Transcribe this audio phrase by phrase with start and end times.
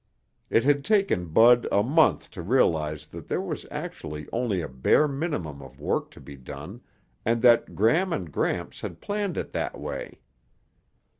[0.49, 5.07] It had taken Bud a month to realize that there was actually only a bare
[5.07, 6.81] minimum of work to be done
[7.23, 10.19] and that Gram and Gramps had planned it that way.